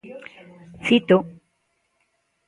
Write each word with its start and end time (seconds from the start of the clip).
Cito. 0.85 1.17